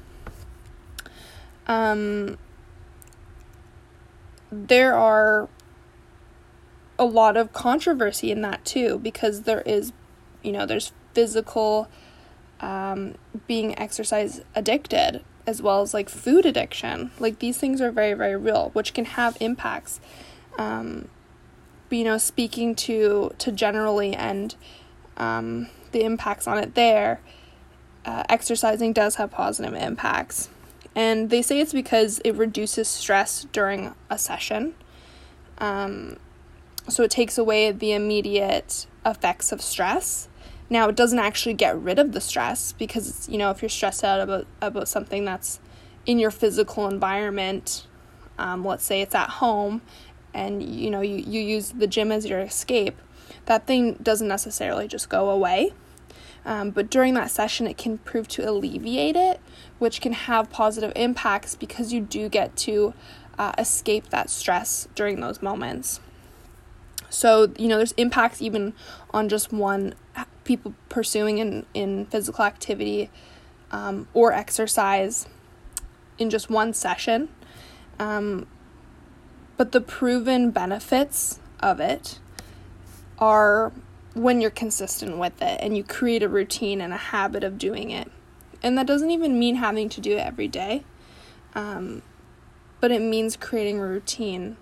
Um, 1.66 2.36
there 4.52 4.94
are 4.94 5.48
a 6.98 7.04
lot 7.06 7.38
of 7.38 7.54
controversy 7.54 8.30
in 8.30 8.42
that 8.42 8.62
too 8.66 8.98
because 8.98 9.42
there 9.42 9.62
is, 9.62 9.92
you 10.42 10.52
know, 10.52 10.66
there's 10.66 10.92
physical 11.14 11.88
um, 12.60 13.14
being 13.46 13.78
exercise 13.78 14.42
addicted 14.54 15.24
as 15.46 15.62
well 15.62 15.82
as 15.82 15.94
like 15.94 16.08
food 16.08 16.46
addiction. 16.46 17.10
Like 17.18 17.38
these 17.38 17.58
things 17.58 17.80
are 17.80 17.90
very, 17.90 18.14
very 18.14 18.36
real, 18.36 18.70
which 18.72 18.94
can 18.94 19.04
have 19.04 19.36
impacts. 19.40 20.00
Um, 20.58 21.08
you 21.90 22.04
know, 22.04 22.18
speaking 22.18 22.74
to 22.76 23.32
to 23.38 23.50
generally 23.50 24.14
and 24.14 24.54
um, 25.16 25.68
the 25.92 26.04
impacts 26.04 26.46
on 26.46 26.58
it 26.58 26.74
there, 26.74 27.20
uh, 28.04 28.22
exercising 28.28 28.92
does 28.92 29.16
have 29.16 29.30
positive 29.30 29.74
impacts. 29.74 30.48
And 30.94 31.30
they 31.30 31.42
say 31.42 31.60
it's 31.60 31.72
because 31.72 32.20
it 32.24 32.32
reduces 32.32 32.88
stress 32.88 33.46
during 33.52 33.94
a 34.08 34.18
session. 34.18 34.74
Um, 35.58 36.18
so 36.88 37.02
it 37.02 37.10
takes 37.10 37.38
away 37.38 37.72
the 37.72 37.92
immediate 37.92 38.86
effects 39.04 39.52
of 39.52 39.62
stress. 39.62 40.28
Now 40.68 40.88
it 40.88 40.96
doesn't 40.96 41.18
actually 41.18 41.54
get 41.54 41.76
rid 41.78 41.98
of 41.98 42.12
the 42.12 42.20
stress 42.20 42.72
because 42.72 43.28
you 43.28 43.38
know 43.38 43.50
if 43.50 43.62
you're 43.62 43.68
stressed 43.68 44.04
out 44.04 44.20
about 44.20 44.46
about 44.60 44.88
something 44.88 45.24
that's 45.24 45.60
in 46.06 46.18
your 46.18 46.30
physical 46.30 46.88
environment, 46.88 47.86
um, 48.38 48.64
let's 48.64 48.84
say 48.84 49.02
it's 49.02 49.14
at 49.14 49.28
home 49.28 49.82
and 50.32 50.62
you 50.62 50.90
know 50.90 51.00
you, 51.00 51.16
you 51.16 51.40
use 51.40 51.70
the 51.70 51.86
gym 51.86 52.12
as 52.12 52.26
your 52.26 52.40
escape 52.40 52.96
that 53.46 53.66
thing 53.66 53.94
doesn't 53.94 54.28
necessarily 54.28 54.86
just 54.86 55.08
go 55.08 55.30
away 55.30 55.72
um, 56.44 56.70
but 56.70 56.90
during 56.90 57.14
that 57.14 57.30
session 57.30 57.66
it 57.66 57.76
can 57.76 57.98
prove 57.98 58.28
to 58.28 58.48
alleviate 58.48 59.16
it 59.16 59.40
which 59.78 60.00
can 60.00 60.12
have 60.12 60.50
positive 60.50 60.92
impacts 60.96 61.54
because 61.54 61.92
you 61.92 62.00
do 62.00 62.28
get 62.28 62.56
to 62.56 62.94
uh, 63.38 63.52
escape 63.58 64.08
that 64.10 64.30
stress 64.30 64.88
during 64.94 65.20
those 65.20 65.42
moments 65.42 66.00
so 67.10 67.52
you 67.58 67.68
know 67.68 67.76
there's 67.76 67.92
impacts 67.92 68.40
even 68.40 68.72
on 69.10 69.28
just 69.28 69.52
one 69.52 69.94
people 70.44 70.74
pursuing 70.88 71.38
in, 71.38 71.66
in 71.74 72.06
physical 72.06 72.44
activity 72.44 73.10
um, 73.70 74.08
or 74.14 74.32
exercise 74.32 75.28
in 76.18 76.30
just 76.30 76.48
one 76.48 76.72
session 76.72 77.28
um, 77.98 78.46
but 79.56 79.72
the 79.72 79.80
proven 79.80 80.50
benefits 80.50 81.38
of 81.60 81.80
it 81.80 82.18
are 83.18 83.72
when 84.14 84.40
you're 84.40 84.50
consistent 84.50 85.18
with 85.18 85.40
it 85.42 85.60
and 85.60 85.76
you 85.76 85.84
create 85.84 86.22
a 86.22 86.28
routine 86.28 86.80
and 86.80 86.92
a 86.92 86.96
habit 86.96 87.44
of 87.44 87.58
doing 87.58 87.90
it. 87.90 88.10
And 88.62 88.76
that 88.76 88.86
doesn't 88.86 89.10
even 89.10 89.38
mean 89.38 89.56
having 89.56 89.88
to 89.90 90.00
do 90.00 90.16
it 90.16 90.20
every 90.20 90.48
day, 90.48 90.84
um, 91.54 92.02
but 92.80 92.90
it 92.90 93.00
means 93.00 93.36
creating 93.36 93.78
a 93.78 93.86
routine 93.86 94.56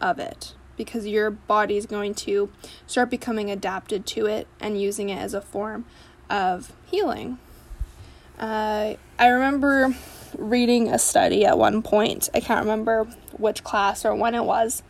of 0.00 0.18
it 0.18 0.54
because 0.80 1.06
your 1.06 1.30
body 1.30 1.76
is 1.76 1.84
going 1.84 2.14
to 2.14 2.50
start 2.86 3.10
becoming 3.10 3.50
adapted 3.50 4.06
to 4.06 4.24
it 4.24 4.46
and 4.60 4.80
using 4.80 5.10
it 5.10 5.18
as 5.18 5.34
a 5.34 5.40
form 5.42 5.84
of 6.30 6.72
healing. 6.86 7.38
Uh, 8.38 8.94
I 9.18 9.26
remember 9.26 9.94
reading 10.38 10.88
a 10.88 10.98
study 10.98 11.44
at 11.44 11.58
one 11.58 11.82
point. 11.82 12.30
I 12.32 12.40
can't 12.40 12.60
remember 12.60 13.04
which 13.36 13.62
class 13.62 14.06
or 14.06 14.14
when 14.14 14.34
it 14.34 14.44
was, 14.44 14.82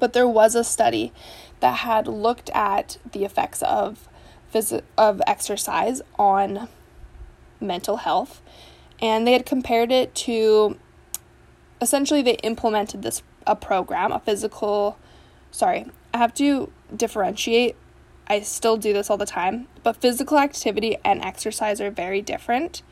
but 0.00 0.14
there 0.14 0.26
was 0.26 0.54
a 0.54 0.64
study 0.64 1.12
that 1.60 1.80
had 1.80 2.06
looked 2.06 2.48
at 2.54 2.96
the 3.12 3.26
effects 3.26 3.62
of 3.64 4.08
phys- 4.50 4.80
of 4.96 5.20
exercise 5.26 6.00
on 6.18 6.70
mental 7.60 7.98
health 7.98 8.40
and 9.02 9.26
they 9.26 9.32
had 9.32 9.44
compared 9.44 9.92
it 9.92 10.14
to 10.14 10.78
essentially 11.82 12.22
they 12.22 12.36
implemented 12.36 13.02
this 13.02 13.22
a 13.46 13.56
program, 13.56 14.12
a 14.12 14.20
physical 14.20 14.98
sorry, 15.52 15.86
I 16.12 16.18
have 16.18 16.34
to 16.34 16.72
differentiate. 16.94 17.76
I 18.26 18.40
still 18.40 18.76
do 18.76 18.92
this 18.92 19.10
all 19.10 19.16
the 19.16 19.26
time, 19.26 19.68
but 19.82 19.96
physical 19.96 20.38
activity 20.38 20.96
and 21.04 21.22
exercise 21.22 21.80
are 21.80 21.90
very 21.90 22.22
different. 22.22 22.82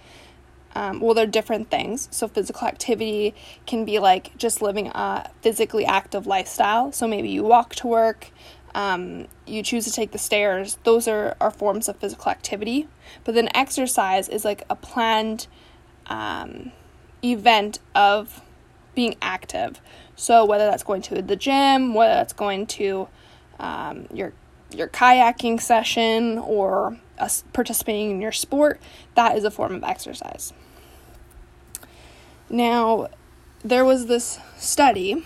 Um, 0.74 1.00
well, 1.00 1.14
they're 1.14 1.26
different 1.26 1.70
things. 1.70 2.08
So, 2.12 2.28
physical 2.28 2.68
activity 2.68 3.34
can 3.66 3.84
be 3.84 3.98
like 3.98 4.36
just 4.36 4.62
living 4.62 4.88
a 4.88 5.30
physically 5.42 5.84
active 5.84 6.26
lifestyle. 6.26 6.92
So, 6.92 7.08
maybe 7.08 7.28
you 7.28 7.42
walk 7.42 7.74
to 7.76 7.88
work, 7.88 8.30
um, 8.74 9.26
you 9.46 9.62
choose 9.62 9.84
to 9.86 9.92
take 9.92 10.12
the 10.12 10.18
stairs. 10.18 10.78
Those 10.84 11.08
are, 11.08 11.36
are 11.40 11.50
forms 11.50 11.88
of 11.88 11.96
physical 11.96 12.30
activity. 12.30 12.86
But 13.24 13.34
then, 13.34 13.48
exercise 13.54 14.28
is 14.28 14.44
like 14.44 14.62
a 14.70 14.76
planned 14.76 15.48
um, 16.06 16.70
event 17.24 17.80
of 17.94 18.40
being 18.94 19.16
active. 19.20 19.80
So, 20.20 20.44
whether 20.44 20.66
that's 20.66 20.82
going 20.82 21.00
to 21.00 21.22
the 21.22 21.34
gym, 21.34 21.94
whether 21.94 22.12
that's 22.12 22.34
going 22.34 22.66
to 22.66 23.08
um, 23.58 24.06
your 24.12 24.34
your 24.70 24.86
kayaking 24.86 25.58
session 25.62 26.36
or 26.36 26.98
participating 27.54 28.10
in 28.10 28.20
your 28.20 28.30
sport, 28.30 28.82
that 29.14 29.34
is 29.34 29.44
a 29.44 29.50
form 29.50 29.74
of 29.74 29.82
exercise. 29.82 30.52
Now, 32.50 33.08
there 33.64 33.82
was 33.82 34.08
this 34.08 34.38
study 34.58 35.24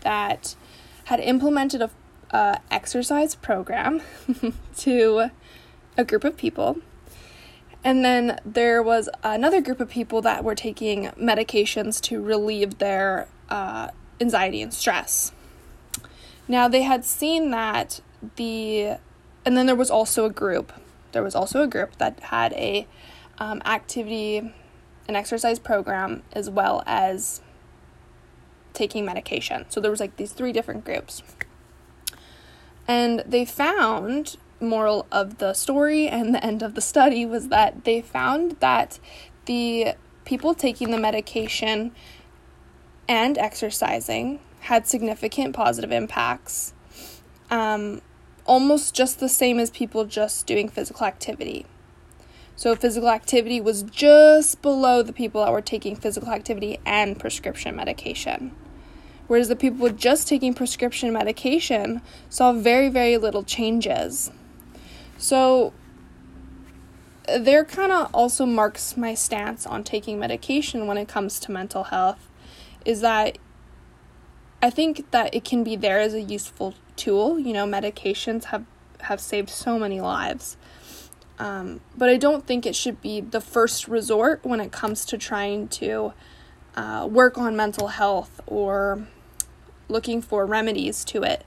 that 0.00 0.56
had 1.04 1.20
implemented 1.20 1.82
a 1.82 1.90
uh, 2.30 2.56
exercise 2.70 3.34
program 3.34 4.00
to 4.78 5.30
a 5.98 6.04
group 6.04 6.24
of 6.24 6.38
people. 6.38 6.78
And 7.84 8.02
then 8.02 8.40
there 8.46 8.82
was 8.82 9.10
another 9.22 9.60
group 9.60 9.80
of 9.80 9.90
people 9.90 10.22
that 10.22 10.44
were 10.44 10.54
taking 10.54 11.08
medications 11.10 12.00
to 12.02 12.22
relieve 12.22 12.78
their 12.78 13.28
uh, 13.50 13.88
anxiety 14.20 14.62
and 14.62 14.72
stress. 14.72 15.32
Now, 16.46 16.68
they 16.68 16.82
had 16.82 17.04
seen 17.04 17.50
that 17.50 18.00
the, 18.36 18.98
and 19.44 19.56
then 19.56 19.66
there 19.66 19.76
was 19.76 19.90
also 19.90 20.24
a 20.24 20.30
group 20.30 20.72
there 21.12 21.22
was 21.22 21.34
also 21.34 21.62
a 21.62 21.66
group 21.66 21.96
that 21.96 22.20
had 22.20 22.52
a 22.54 22.86
um, 23.38 23.62
activity, 23.64 24.38
an 25.08 25.16
exercise 25.16 25.58
program, 25.58 26.22
as 26.32 26.48
well 26.48 26.82
as 26.86 27.40
taking 28.72 29.04
medication. 29.04 29.66
So 29.68 29.80
there 29.80 29.90
was 29.90 30.00
like 30.00 30.16
these 30.16 30.32
three 30.32 30.52
different 30.52 30.84
groups. 30.84 31.22
And 32.86 33.22
they 33.26 33.44
found 33.44 34.36
moral 34.60 35.06
of 35.10 35.38
the 35.38 35.54
story 35.54 36.06
and 36.06 36.34
the 36.34 36.44
end 36.44 36.62
of 36.62 36.74
the 36.74 36.80
study 36.80 37.24
was 37.24 37.48
that 37.48 37.84
they 37.84 38.02
found 38.02 38.56
that 38.60 38.98
the 39.46 39.94
people 40.24 40.54
taking 40.54 40.90
the 40.90 40.98
medication 40.98 41.92
and 43.10 43.36
exercising 43.38 44.38
had 44.60 44.86
significant 44.86 45.52
positive 45.52 45.90
impacts 45.90 46.72
um, 47.50 48.00
almost 48.46 48.94
just 48.94 49.18
the 49.18 49.28
same 49.28 49.58
as 49.58 49.68
people 49.68 50.04
just 50.04 50.46
doing 50.46 50.68
physical 50.68 51.04
activity. 51.04 51.66
So 52.54 52.76
physical 52.76 53.08
activity 53.08 53.60
was 53.60 53.82
just 53.82 54.62
below 54.62 55.02
the 55.02 55.12
people 55.12 55.44
that 55.44 55.50
were 55.50 55.60
taking 55.60 55.96
physical 55.96 56.30
activity 56.30 56.78
and 56.86 57.18
prescription 57.18 57.74
medication. 57.74 58.54
Whereas 59.26 59.48
the 59.48 59.56
people 59.56 59.88
just 59.88 60.28
taking 60.28 60.54
prescription 60.54 61.12
medication 61.12 62.02
saw 62.28 62.52
very, 62.52 62.88
very 62.90 63.16
little 63.16 63.42
changes. 63.42 64.30
So 65.18 65.72
there 67.26 67.64
kind 67.64 67.90
of 67.90 68.14
also 68.14 68.46
marks 68.46 68.96
my 68.96 69.14
stance 69.14 69.66
on 69.66 69.82
taking 69.82 70.20
medication 70.20 70.86
when 70.86 70.96
it 70.96 71.08
comes 71.08 71.40
to 71.40 71.50
mental 71.50 71.84
health 71.84 72.29
is 72.84 73.00
that 73.00 73.38
I 74.62 74.70
think 74.70 75.10
that 75.10 75.34
it 75.34 75.44
can 75.44 75.64
be 75.64 75.76
there 75.76 76.00
as 76.00 76.14
a 76.14 76.20
useful 76.20 76.74
tool. 76.96 77.38
You 77.38 77.52
know, 77.52 77.66
medications 77.66 78.44
have 78.44 78.64
have 79.00 79.20
saved 79.20 79.48
so 79.48 79.78
many 79.78 80.00
lives. 80.00 80.56
Um, 81.38 81.80
but 81.96 82.10
I 82.10 82.18
don't 82.18 82.46
think 82.46 82.66
it 82.66 82.76
should 82.76 83.00
be 83.00 83.22
the 83.22 83.40
first 83.40 83.88
resort 83.88 84.40
when 84.44 84.60
it 84.60 84.72
comes 84.72 85.06
to 85.06 85.16
trying 85.16 85.68
to 85.68 86.12
uh, 86.76 87.08
work 87.10 87.38
on 87.38 87.56
mental 87.56 87.88
health 87.88 88.40
or 88.46 89.06
looking 89.88 90.20
for 90.20 90.44
remedies 90.44 91.02
to 91.06 91.22
it 91.22 91.44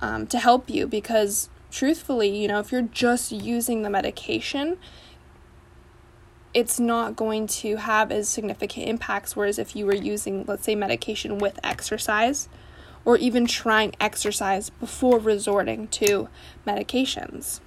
um, 0.00 0.28
to 0.28 0.38
help 0.38 0.70
you 0.70 0.86
because 0.86 1.48
truthfully, 1.70 2.28
you 2.28 2.46
know, 2.46 2.60
if 2.60 2.70
you're 2.70 2.82
just 2.82 3.32
using 3.32 3.82
the 3.82 3.90
medication, 3.90 4.78
it's 6.56 6.80
not 6.80 7.16
going 7.16 7.46
to 7.46 7.76
have 7.76 8.10
as 8.10 8.30
significant 8.30 8.88
impacts. 8.88 9.36
Whereas 9.36 9.58
if 9.58 9.76
you 9.76 9.84
were 9.84 9.94
using, 9.94 10.42
let's 10.46 10.64
say, 10.64 10.74
medication 10.74 11.36
with 11.36 11.60
exercise, 11.62 12.48
or 13.04 13.18
even 13.18 13.46
trying 13.46 13.94
exercise 14.00 14.70
before 14.70 15.18
resorting 15.18 15.86
to 15.88 16.28
medications. 16.66 17.60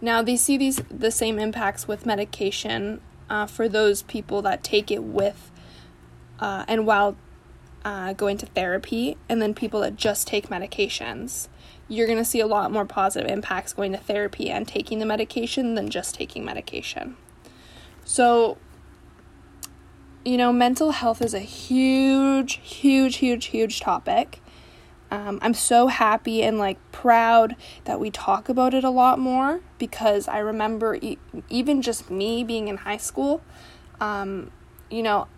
Now, 0.00 0.22
they 0.22 0.36
see 0.36 0.56
these 0.56 0.80
the 0.88 1.10
same 1.10 1.40
impacts 1.40 1.88
with 1.88 2.06
medication 2.06 3.00
uh, 3.28 3.46
for 3.46 3.68
those 3.68 4.02
people 4.02 4.40
that 4.42 4.62
take 4.62 4.92
it 4.92 5.02
with 5.02 5.50
uh, 6.38 6.64
and 6.68 6.86
while 6.86 7.16
uh, 7.84 8.12
going 8.12 8.38
to 8.38 8.46
therapy, 8.46 9.16
and 9.28 9.42
then 9.42 9.54
people 9.54 9.80
that 9.80 9.96
just 9.96 10.28
take 10.28 10.48
medications. 10.48 11.48
You're 11.88 12.06
going 12.06 12.18
to 12.18 12.24
see 12.24 12.40
a 12.40 12.46
lot 12.46 12.70
more 12.70 12.86
positive 12.86 13.28
impacts 13.28 13.72
going 13.72 13.90
to 13.90 13.98
therapy 13.98 14.50
and 14.50 14.68
taking 14.68 15.00
the 15.00 15.06
medication 15.06 15.74
than 15.74 15.90
just 15.90 16.14
taking 16.14 16.44
medication. 16.44 17.16
So, 18.04 18.58
you 20.24 20.36
know, 20.36 20.52
mental 20.52 20.92
health 20.92 21.22
is 21.22 21.34
a 21.34 21.40
huge, 21.40 22.60
huge, 22.62 23.16
huge, 23.16 23.46
huge 23.46 23.80
topic. 23.80 24.40
Um, 25.10 25.38
I'm 25.42 25.54
so 25.54 25.86
happy 25.86 26.42
and 26.42 26.58
like 26.58 26.78
proud 26.90 27.56
that 27.84 28.00
we 28.00 28.10
talk 28.10 28.48
about 28.48 28.74
it 28.74 28.84
a 28.84 28.90
lot 28.90 29.18
more 29.18 29.60
because 29.78 30.26
I 30.28 30.38
remember 30.38 30.96
e- 30.96 31.18
even 31.48 31.82
just 31.82 32.10
me 32.10 32.42
being 32.42 32.68
in 32.68 32.78
high 32.78 32.96
school, 32.96 33.40
um, 34.00 34.50
you 34.90 35.02
know, 35.02 35.28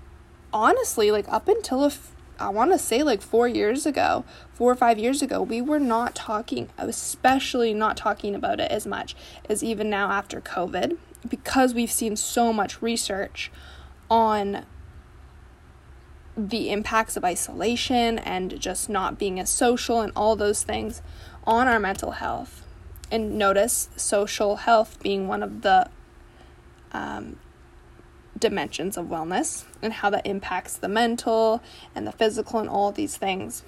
honestly, 0.52 1.10
like 1.10 1.28
up 1.28 1.48
until 1.48 1.84
a 1.84 1.88
f- 1.88 2.12
I 2.38 2.48
want 2.48 2.72
to 2.72 2.78
say 2.78 3.02
like 3.02 3.22
four 3.22 3.48
years 3.48 3.86
ago, 3.86 4.24
four 4.52 4.70
or 4.70 4.76
five 4.76 4.98
years 4.98 5.20
ago, 5.22 5.42
we 5.42 5.60
were 5.60 5.78
not 5.78 6.14
talking, 6.14 6.68
especially 6.78 7.74
not 7.74 7.96
talking 7.96 8.34
about 8.34 8.60
it 8.60 8.70
as 8.70 8.86
much 8.86 9.14
as 9.48 9.62
even 9.64 9.90
now 9.90 10.10
after 10.10 10.40
COVID 10.40 10.96
because 11.28 11.74
we've 11.74 11.90
seen 11.90 12.16
so 12.16 12.52
much 12.52 12.80
research 12.82 13.50
on 14.10 14.64
the 16.36 16.70
impacts 16.70 17.16
of 17.16 17.24
isolation 17.24 18.18
and 18.18 18.60
just 18.60 18.88
not 18.88 19.18
being 19.18 19.40
as 19.40 19.48
social 19.48 20.00
and 20.00 20.12
all 20.14 20.36
those 20.36 20.62
things 20.62 21.00
on 21.44 21.66
our 21.66 21.80
mental 21.80 22.12
health. 22.12 22.62
And 23.10 23.38
notice 23.38 23.88
social 23.96 24.56
health 24.56 24.98
being 25.02 25.28
one 25.28 25.42
of 25.42 25.62
the 25.62 25.88
um, 26.92 27.38
dimensions 28.38 28.96
of 28.96 29.06
wellness 29.06 29.64
and 29.80 29.92
how 29.92 30.10
that 30.10 30.26
impacts 30.26 30.76
the 30.76 30.88
mental 30.88 31.62
and 31.94 32.06
the 32.06 32.12
physical 32.12 32.60
and 32.60 32.68
all 32.68 32.92
these 32.92 33.16
things. 33.16 33.62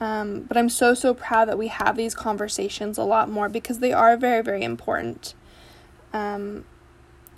Um, 0.00 0.42
but 0.42 0.56
I'm 0.56 0.68
so, 0.68 0.94
so 0.94 1.12
proud 1.12 1.48
that 1.48 1.58
we 1.58 1.68
have 1.68 1.96
these 1.96 2.14
conversations 2.14 2.98
a 2.98 3.02
lot 3.02 3.28
more 3.28 3.48
because 3.48 3.80
they 3.80 3.92
are 3.92 4.16
very, 4.16 4.42
very 4.42 4.62
important. 4.62 5.34
Um, 6.12 6.64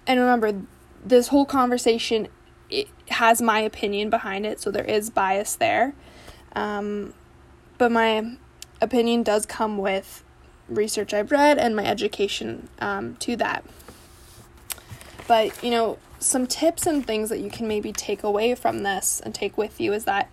and 0.06 0.20
remember, 0.20 0.62
this 1.04 1.28
whole 1.28 1.46
conversation 1.46 2.28
it 2.70 2.88
has 3.08 3.42
my 3.42 3.60
opinion 3.60 4.10
behind 4.10 4.46
it, 4.46 4.60
so 4.60 4.70
there 4.70 4.84
is 4.84 5.10
bias 5.10 5.56
there. 5.56 5.94
Um, 6.54 7.14
but 7.78 7.90
my 7.90 8.36
opinion 8.80 9.22
does 9.22 9.44
come 9.46 9.78
with 9.78 10.24
research 10.68 11.12
I've 11.12 11.32
read 11.32 11.58
and 11.58 11.74
my 11.74 11.84
education 11.84 12.68
um, 12.78 13.16
to 13.16 13.36
that. 13.36 13.64
But, 15.26 15.62
you 15.62 15.70
know, 15.70 15.98
some 16.18 16.46
tips 16.46 16.86
and 16.86 17.06
things 17.06 17.28
that 17.30 17.40
you 17.40 17.50
can 17.50 17.66
maybe 17.66 17.92
take 17.92 18.22
away 18.22 18.54
from 18.54 18.82
this 18.82 19.20
and 19.24 19.34
take 19.34 19.56
with 19.58 19.80
you 19.80 19.92
is 19.92 20.04
that, 20.04 20.30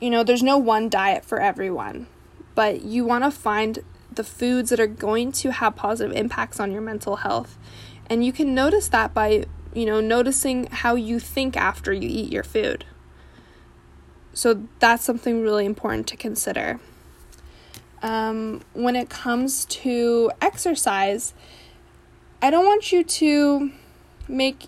you 0.00 0.10
know, 0.10 0.24
there's 0.24 0.42
no 0.42 0.58
one 0.58 0.88
diet 0.88 1.24
for 1.24 1.40
everyone, 1.40 2.06
but 2.54 2.82
you 2.82 3.04
want 3.04 3.24
to 3.24 3.30
find 3.30 3.80
the 4.16 4.24
foods 4.24 4.70
that 4.70 4.80
are 4.80 4.86
going 4.86 5.32
to 5.32 5.52
have 5.52 5.76
positive 5.76 6.16
impacts 6.16 6.60
on 6.60 6.72
your 6.72 6.82
mental 6.82 7.16
health. 7.16 7.58
And 8.08 8.24
you 8.24 8.32
can 8.32 8.54
notice 8.54 8.88
that 8.88 9.14
by, 9.14 9.46
you 9.72 9.86
know, 9.86 10.00
noticing 10.00 10.66
how 10.66 10.94
you 10.94 11.18
think 11.18 11.56
after 11.56 11.92
you 11.92 12.08
eat 12.08 12.32
your 12.32 12.44
food. 12.44 12.84
So 14.32 14.66
that's 14.80 15.04
something 15.04 15.42
really 15.42 15.64
important 15.64 16.06
to 16.08 16.16
consider. 16.16 16.80
Um, 18.02 18.60
when 18.74 18.96
it 18.96 19.08
comes 19.08 19.64
to 19.66 20.30
exercise, 20.40 21.32
I 22.42 22.50
don't 22.50 22.66
want 22.66 22.92
you 22.92 23.02
to 23.04 23.70
make, 24.28 24.66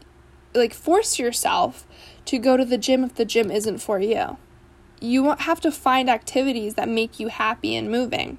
like, 0.55 0.73
force 0.73 1.19
yourself 1.19 1.87
to 2.25 2.39
go 2.39 2.57
to 2.57 2.65
the 2.65 2.79
gym 2.79 3.05
if 3.05 3.17
the 3.17 3.25
gym 3.25 3.51
isn't 3.51 3.79
for 3.79 4.01
you. 4.01 4.39
You 5.01 5.33
have 5.33 5.61
to 5.61 5.71
find 5.71 6.09
activities 6.09 6.75
that 6.75 6.89
make 6.89 7.21
you 7.21 7.29
happy 7.29 7.77
and 7.77 7.91
moving. 7.91 8.39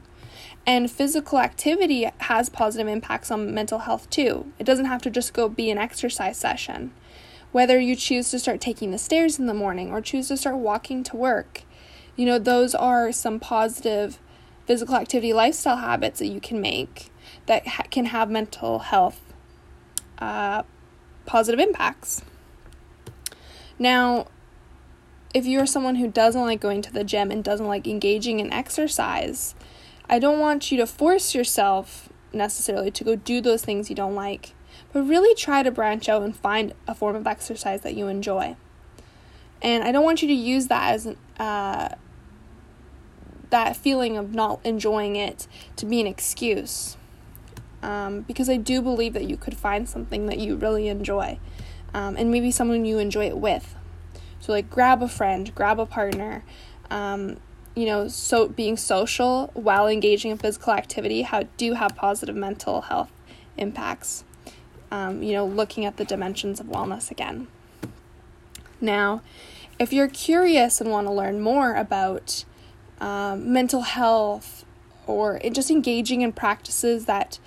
And 0.68 0.92
physical 0.92 1.40
activity 1.40 2.10
has 2.18 2.50
positive 2.50 2.90
impacts 2.90 3.32
on 3.32 3.54
mental 3.54 3.80
health 3.80 4.10
too. 4.10 4.52
It 4.60 4.66
doesn't 4.66 4.86
have 4.86 5.02
to 5.04 5.10
just 5.10 5.34
go 5.34 5.48
be 5.48 5.72
an 5.72 5.78
exercise 5.78 6.38
session. 6.38 6.92
Whether 7.54 7.80
you 7.80 7.96
choose 7.96 8.30
to 8.32 8.40
start 8.40 8.60
taking 8.60 8.92
the 8.92 8.98
stairs 8.98 9.40
in 9.40 9.46
the 9.46 9.54
morning 9.54 9.92
or 9.94 10.02
choose 10.02 10.28
to 10.28 10.36
start 10.36 10.58
walking 10.58 11.04
to 11.04 11.16
work, 11.16 11.64
you 12.18 12.26
know, 12.26 12.38
those 12.38 12.76
are 12.76 13.14
some 13.14 13.40
positive 13.40 14.20
physical 14.66 14.96
activity 14.96 15.32
lifestyle 15.32 15.78
habits 15.78 16.20
that 16.20 16.28
you 16.28 16.42
can 16.42 16.60
make 16.60 17.12
that 17.46 17.66
ha- 17.66 17.84
can 17.90 18.08
have 18.08 18.30
mental 18.30 18.80
health 18.80 19.22
uh, 20.20 20.64
positive 21.26 21.62
impacts. 21.62 22.22
Now, 23.80 24.28
if 25.34 25.46
you're 25.46 25.66
someone 25.66 25.96
who 25.96 26.10
doesn't 26.10 26.42
like 26.42 26.60
going 26.60 26.82
to 26.82 26.92
the 26.92 27.06
gym 27.06 27.32
and 27.32 27.42
doesn't 27.42 27.68
like 27.68 27.88
engaging 27.88 28.42
in 28.42 28.52
exercise, 28.52 29.56
I 30.10 30.20
don't 30.20 30.40
want 30.40 30.72
you 30.72 30.78
to 30.78 30.88
force 30.88 31.36
yourself 31.36 32.10
necessarily 32.34 32.92
to 32.92 33.04
go 33.04 33.16
do 33.16 33.42
those 33.42 33.64
things 33.64 33.90
you 33.90 33.96
don't 33.96 34.16
like, 34.16 34.54
but 34.94 35.02
really 35.02 35.36
try 35.36 35.64
to 35.64 35.72
branch 35.72 36.08
out 36.08 36.22
and 36.22 36.36
find 36.36 36.74
a 36.88 36.96
form 36.96 37.16
of 37.16 37.28
exercise 37.28 37.82
that 37.82 37.96
you 37.96 38.08
enjoy. 38.08 38.56
And 39.62 39.84
I 39.84 39.92
don't 39.92 40.04
want 40.04 40.22
you 40.22 40.28
to 40.28 40.34
use 40.34 40.68
that 40.68 40.94
as 40.94 41.16
uh, 41.40 41.90
that 43.50 43.76
feeling 43.76 44.18
of 44.18 44.34
not 44.34 44.60
enjoying 44.64 45.16
it 45.16 45.48
to 45.78 45.86
be 45.86 46.00
an 46.00 46.08
excuse. 46.08 46.98
Um, 47.84 48.22
because 48.22 48.50
I 48.50 48.58
do 48.58 48.82
believe 48.82 49.14
that 49.14 49.26
you 49.26 49.38
could 49.38 49.56
find 49.56 49.88
something 49.88 50.26
that 50.26 50.40
you 50.40 50.56
really 50.56 50.88
enjoy, 50.88 51.40
um, 51.94 52.18
and 52.18 52.32
maybe 52.32 52.50
someone 52.50 52.86
you 52.86 52.98
enjoy 52.98 53.28
it 53.28 53.38
with. 53.38 53.76
So, 54.40 54.52
like, 54.52 54.70
grab 54.70 55.04
a 55.04 55.08
friend, 55.08 55.54
grab 55.54 55.80
a 55.80 55.86
partner, 55.86 56.44
um, 56.90 57.38
you 57.78 57.86
know, 57.86 58.08
so 58.08 58.48
being 58.48 58.76
social 58.76 59.52
while 59.54 59.88
engaging 59.88 60.32
in 60.32 60.38
physical 60.40 60.74
activity 60.74 61.22
how 61.22 61.44
do 61.58 61.74
have 61.74 61.96
positive 61.96 62.36
mental 62.36 62.82
health 62.82 63.12
impacts. 63.56 64.24
Um, 64.90 65.22
you 65.22 65.34
know, 65.34 65.46
looking 65.46 65.86
at 65.86 65.98
the 65.98 66.06
dimensions 66.06 66.60
of 66.60 66.66
wellness 66.66 67.12
again. 67.12 67.48
Now, 68.82 69.22
if 69.78 69.94
you're 69.94 70.08
curious 70.08 70.82
and 70.82 70.90
want 70.90 71.06
to 71.06 71.14
learn 71.14 71.40
more 71.40 71.76
about 71.76 72.46
um, 73.00 73.52
mental 73.52 73.82
health 73.82 74.66
or 75.06 75.40
just 75.52 75.70
engaging 75.70 76.22
in 76.22 76.32
practices 76.32 77.06
that 77.06 77.38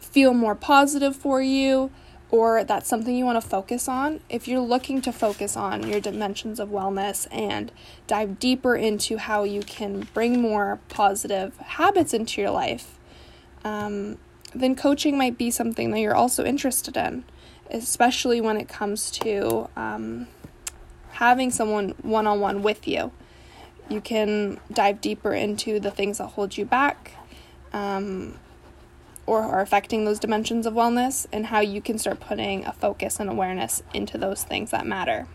feel 0.00 0.32
more 0.32 0.54
positive 0.54 1.14
for 1.14 1.42
you, 1.42 1.90
or 2.30 2.64
that's 2.64 2.88
something 2.88 3.14
you 3.14 3.24
want 3.24 3.40
to 3.40 3.48
focus 3.48 3.88
on, 3.88 4.20
if 4.28 4.48
you're 4.48 4.60
looking 4.60 5.00
to 5.02 5.12
focus 5.12 5.56
on 5.56 5.88
your 5.88 6.00
dimensions 6.00 6.58
of 6.58 6.70
wellness 6.70 7.26
and 7.30 7.70
dive 8.06 8.38
deeper 8.38 8.74
into 8.74 9.16
how 9.16 9.44
you 9.44 9.62
can 9.62 10.08
bring 10.12 10.40
more 10.40 10.80
positive 10.88 11.56
habits 11.58 12.12
into 12.12 12.40
your 12.40 12.50
life, 12.50 12.98
um, 13.64 14.18
then 14.54 14.74
coaching 14.74 15.16
might 15.16 15.38
be 15.38 15.50
something 15.50 15.90
that 15.92 16.00
you're 16.00 16.16
also 16.16 16.44
interested 16.44 16.96
in, 16.96 17.24
especially 17.70 18.40
when 18.40 18.56
it 18.56 18.68
comes 18.68 19.10
to 19.10 19.68
um, 19.76 20.26
having 21.12 21.50
someone 21.50 21.90
one 22.02 22.26
on 22.26 22.40
one 22.40 22.62
with 22.62 22.88
you. 22.88 23.12
You 23.88 24.00
can 24.00 24.58
dive 24.72 25.00
deeper 25.00 25.32
into 25.32 25.78
the 25.78 25.92
things 25.92 26.18
that 26.18 26.28
hold 26.28 26.56
you 26.56 26.64
back. 26.64 27.12
Um, 27.72 28.38
or 29.26 29.42
are 29.42 29.60
affecting 29.60 30.04
those 30.04 30.18
dimensions 30.18 30.66
of 30.66 30.74
wellness 30.74 31.26
and 31.32 31.46
how 31.46 31.60
you 31.60 31.80
can 31.80 31.98
start 31.98 32.20
putting 32.20 32.64
a 32.64 32.72
focus 32.72 33.18
and 33.18 33.28
awareness 33.28 33.82
into 33.92 34.16
those 34.16 34.44
things 34.44 34.70
that 34.70 34.86
matter. 34.86 35.26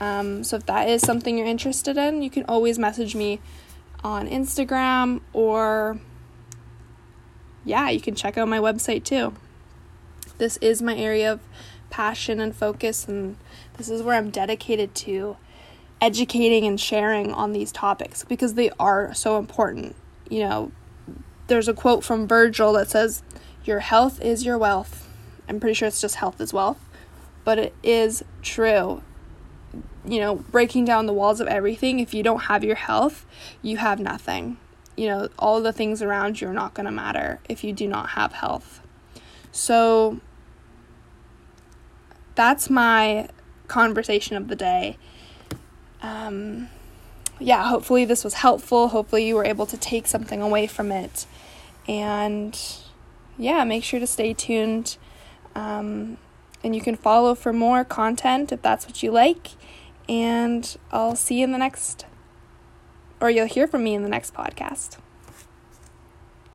Um, 0.00 0.44
so, 0.44 0.56
if 0.56 0.66
that 0.66 0.88
is 0.88 1.02
something 1.02 1.36
you're 1.36 1.46
interested 1.46 1.96
in, 1.96 2.22
you 2.22 2.30
can 2.30 2.44
always 2.44 2.78
message 2.78 3.14
me 3.14 3.40
on 4.04 4.28
Instagram 4.28 5.20
or, 5.32 5.98
yeah, 7.64 7.88
you 7.88 8.00
can 8.00 8.14
check 8.14 8.36
out 8.38 8.46
my 8.46 8.58
website 8.58 9.04
too. 9.04 9.34
This 10.38 10.58
is 10.58 10.82
my 10.82 10.96
area 10.96 11.32
of 11.32 11.40
passion 11.88 12.40
and 12.40 12.54
focus, 12.54 13.08
and 13.08 13.36
this 13.78 13.88
is 13.88 14.02
where 14.02 14.16
I'm 14.16 14.30
dedicated 14.30 14.94
to 14.96 15.38
educating 16.00 16.66
and 16.66 16.78
sharing 16.78 17.32
on 17.32 17.52
these 17.52 17.72
topics 17.72 18.22
because 18.22 18.54
they 18.54 18.70
are 18.78 19.14
so 19.14 19.38
important. 19.38 19.96
You 20.28 20.40
know, 20.40 20.72
there's 21.46 21.68
a 21.68 21.74
quote 21.74 22.04
from 22.04 22.26
Virgil 22.26 22.72
that 22.74 22.90
says, 22.90 23.22
Your 23.64 23.80
health 23.80 24.20
is 24.20 24.44
your 24.44 24.58
wealth. 24.58 25.08
I'm 25.48 25.60
pretty 25.60 25.74
sure 25.74 25.88
it's 25.88 26.00
just 26.00 26.16
health 26.16 26.40
is 26.40 26.52
wealth, 26.52 26.80
but 27.44 27.58
it 27.58 27.74
is 27.82 28.24
true. 28.42 29.02
You 30.04 30.20
know, 30.20 30.36
breaking 30.36 30.84
down 30.84 31.06
the 31.06 31.12
walls 31.12 31.40
of 31.40 31.48
everything, 31.48 32.00
if 32.00 32.14
you 32.14 32.22
don't 32.22 32.44
have 32.44 32.64
your 32.64 32.76
health, 32.76 33.26
you 33.62 33.76
have 33.76 34.00
nothing. 34.00 34.58
You 34.96 35.08
know, 35.08 35.28
all 35.38 35.60
the 35.60 35.72
things 35.72 36.02
around 36.02 36.40
you 36.40 36.48
are 36.48 36.54
not 36.54 36.74
going 36.74 36.86
to 36.86 36.92
matter 36.92 37.40
if 37.48 37.62
you 37.62 37.72
do 37.72 37.86
not 37.86 38.10
have 38.10 38.32
health. 38.32 38.80
So, 39.52 40.20
that's 42.34 42.70
my 42.70 43.28
conversation 43.68 44.36
of 44.36 44.48
the 44.48 44.56
day. 44.56 44.98
Um, 46.02 46.68
yeah, 47.38 47.64
hopefully 47.64 48.04
this 48.04 48.24
was 48.24 48.34
helpful. 48.34 48.88
Hopefully 48.88 49.26
you 49.26 49.34
were 49.34 49.44
able 49.44 49.66
to 49.66 49.76
take 49.76 50.06
something 50.06 50.40
away 50.40 50.66
from 50.66 50.90
it. 50.92 51.26
And 51.88 52.58
yeah, 53.38 53.64
make 53.64 53.84
sure 53.84 54.00
to 54.00 54.06
stay 54.06 54.34
tuned. 54.34 54.96
Um, 55.54 56.18
and 56.62 56.74
you 56.74 56.80
can 56.80 56.96
follow 56.96 57.34
for 57.34 57.52
more 57.52 57.84
content 57.84 58.52
if 58.52 58.62
that's 58.62 58.86
what 58.86 59.02
you 59.02 59.10
like. 59.10 59.50
And 60.08 60.76
I'll 60.92 61.16
see 61.16 61.38
you 61.38 61.44
in 61.44 61.52
the 61.52 61.58
next, 61.58 62.06
or 63.20 63.30
you'll 63.30 63.46
hear 63.46 63.66
from 63.66 63.84
me 63.84 63.94
in 63.94 64.02
the 64.02 64.08
next 64.08 64.34
podcast. 64.34 64.98